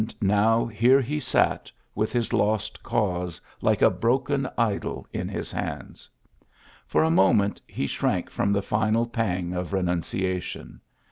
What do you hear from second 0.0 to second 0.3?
GBAKT